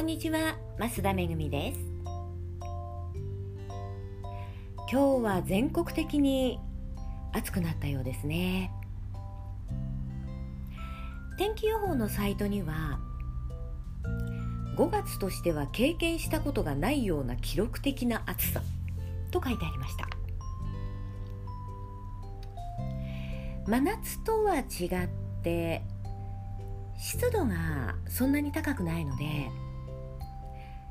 [0.00, 1.80] んにちは増田めぐみです。
[4.90, 6.58] 今日は全国的に
[7.32, 8.72] 暑くなったようですね。
[11.36, 12.98] 天気予報のサイトには
[14.78, 18.62] 5月としては経験したことがないような記録的な暑さ
[19.30, 20.08] と書いてありました。
[23.66, 25.08] 真夏とは違っ
[25.42, 25.82] て
[26.98, 29.50] 湿度がそんなに高くないので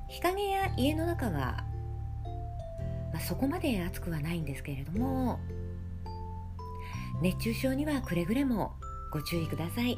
[0.10, 1.64] 日陰や家の中は、
[3.14, 5.40] まあ、そこまで暑くはないんですけれども
[7.22, 8.74] 熱中症にはくれぐれも
[9.12, 9.98] ご注意ください。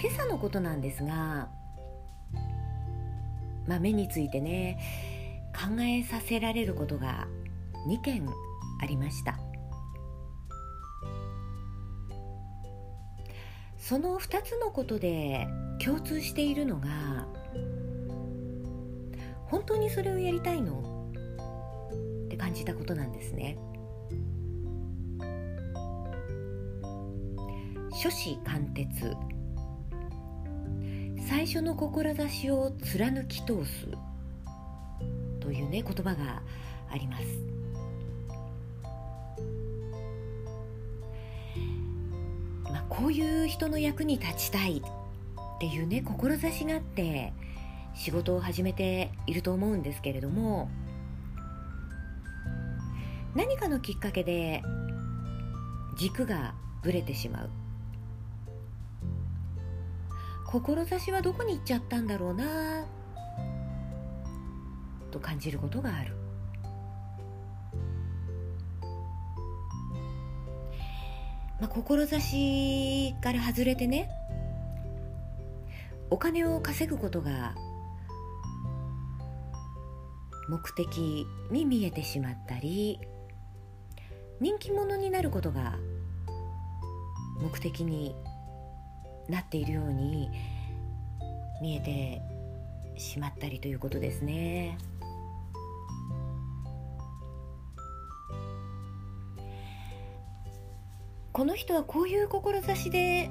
[0.00, 1.48] 今朝のことなんですが、
[3.68, 4.78] まあ、目についてね
[5.54, 7.28] 考えさせられることが
[7.88, 8.26] 2件
[8.80, 9.51] ありました。
[13.82, 15.48] その2つのことで
[15.84, 17.26] 共通しているのが
[19.46, 21.10] 本当にそれをやりたいの？
[22.26, 23.58] って感じたことなんですね。
[27.90, 28.86] 初子貫徹。
[31.28, 33.88] 最初の志を貫き通す。
[35.40, 36.40] というね言葉が
[36.88, 37.24] あります。
[43.02, 47.32] こういう人の役に立ちたいっていうね志があって
[47.94, 50.70] 仕事を始めていると思うんですけれども
[53.34, 54.62] 何かのきっかけで
[55.98, 57.50] 軸がぶれてしまう。
[60.46, 62.84] 志はどこに行っちゃったんだろうな
[65.10, 66.21] と感じることがある。
[71.62, 74.10] まあ、志から外れてね
[76.10, 77.54] お金を稼ぐことが
[80.48, 82.98] 目的に見えてしまったり
[84.40, 85.78] 人気者になることが
[87.40, 88.16] 目的に
[89.28, 90.30] なっているように
[91.62, 92.22] 見えて
[93.00, 94.78] しまったりということですね。
[101.32, 103.30] この人はこういう志で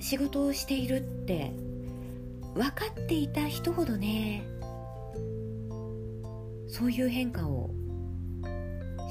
[0.00, 1.52] 仕事をしているって
[2.54, 4.42] 分かっていた人ほどね
[6.68, 7.70] そういう変化を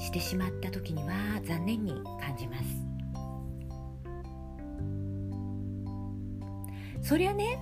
[0.00, 2.64] してしまった時には残念に感じます。
[7.02, 7.58] そりゃね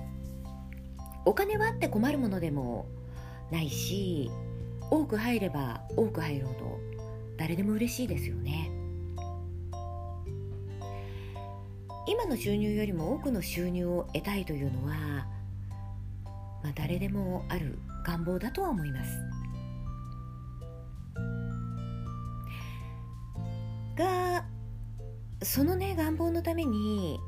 [1.25, 2.87] お金はあって困るものでも
[3.51, 4.29] ないし
[4.89, 6.79] 多く入れば多く入るほど
[7.37, 8.76] 誰でも嬉しいですよね。
[12.19, 15.27] 今の収入よりも多くの収入を得たいというのは、
[16.63, 19.19] まあ、誰でもある願望だとは思います。
[23.95, 24.43] が
[25.43, 27.19] そのね願望のために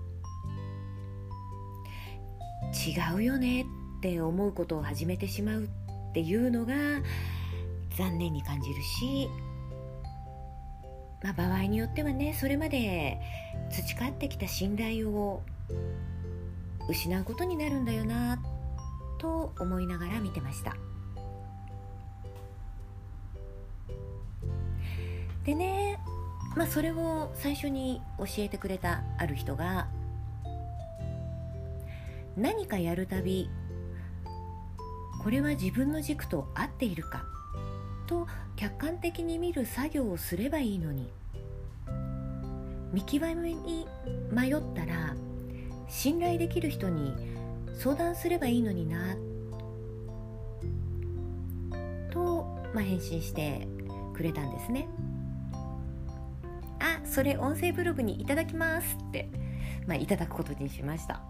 [2.73, 3.65] 違うよねっ
[4.01, 5.67] て思うことを始めてしまうっ
[6.13, 6.73] ていうのが
[7.95, 9.29] 残念に感じるし
[11.21, 13.19] まあ、場合によってはねそれまで
[13.69, 15.43] 培ってきた信頼を
[16.89, 18.41] 失うことになるんだよな
[19.19, 20.75] と思いながら見てました。
[25.45, 25.99] でね
[26.55, 29.87] まあそれを最初に教えてくれたある人が
[32.37, 33.49] 何かやるたび
[35.21, 37.23] これは自分の軸と合っているか
[38.09, 41.13] と客観的に見る作業をすればいいのに。
[42.91, 43.85] 見極めに
[44.31, 45.15] 迷ったら
[45.87, 47.13] 信頼できる人に
[47.77, 49.15] 相談すればいいのにな
[52.11, 52.43] と、
[52.73, 53.67] まあ、返信して
[54.15, 54.87] くれたんですね
[56.79, 59.29] あそれ音声ブログにいただきますって、
[59.85, 61.21] まあ、いただくことにしました。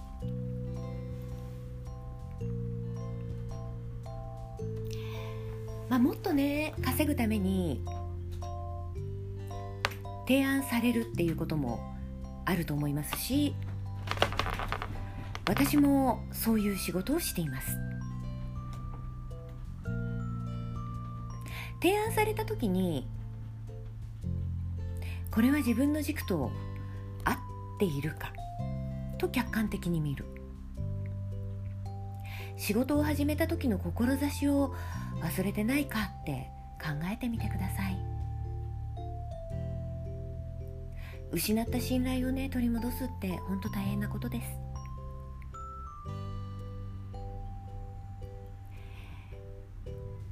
[5.89, 7.83] まあ、もっとね稼ぐために
[10.27, 11.80] 提案されるっていうことも
[12.45, 13.56] あると思いますし
[15.47, 17.75] 私もそういう仕事をしています。
[21.81, 23.07] 提案された時に
[25.31, 26.51] これは自分の軸と
[27.24, 27.35] 合っ
[27.80, 28.33] ているか
[29.18, 30.25] と客観的に見る。
[32.59, 34.75] 仕事を始めた時の志を
[35.21, 37.97] 忘れてないかって考えてみてください。
[41.31, 44.47] 失った信頼をね取り戻すって本当大変なことです。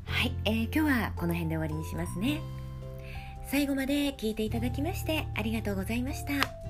[0.05, 2.41] はい、えー、今日はこの辺で終わりにしますね。
[3.49, 6.66] 最後まで聞いていただきましてありがとうございました。